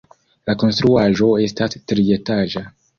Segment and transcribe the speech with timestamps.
[0.49, 2.69] La konstruaĵo estas trietaĝa.